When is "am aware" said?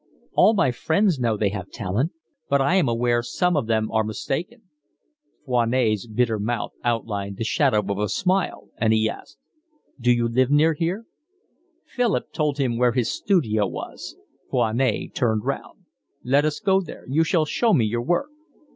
2.73-3.21